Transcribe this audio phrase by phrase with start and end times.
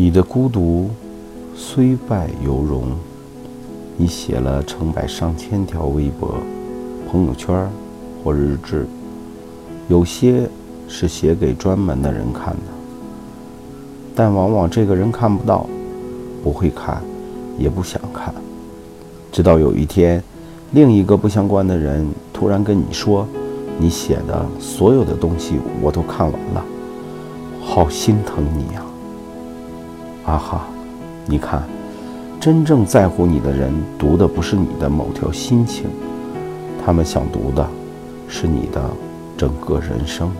[0.00, 0.88] 你的孤独
[1.56, 2.92] 虽败犹荣。
[3.96, 6.34] 你写了成百上千条微博、
[7.10, 7.68] 朋友圈
[8.22, 8.86] 或日志，
[9.88, 10.48] 有些
[10.86, 12.70] 是写给专门的人看的，
[14.14, 15.66] 但往往这个人看不到，
[16.44, 17.02] 不会看，
[17.58, 18.32] 也不想看。
[19.32, 20.22] 直到有一天，
[20.70, 23.26] 另一个不相关的人突然跟你说
[23.80, 26.64] ：“你写的所有的东西我都看完了，
[27.60, 28.87] 好心疼你呀！”啊
[30.28, 30.64] 啊哈，
[31.26, 31.62] 你看。
[32.40, 35.86] 真正在乎你的人，读的不是你的某条心情，
[36.86, 37.68] 他们想读的，
[38.28, 38.80] 是你的
[39.36, 40.30] 整个人生。